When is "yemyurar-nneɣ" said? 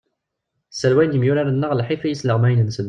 1.15-1.71